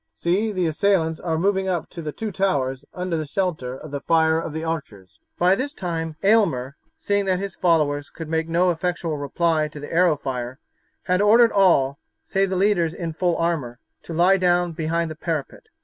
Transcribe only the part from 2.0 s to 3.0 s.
the two towers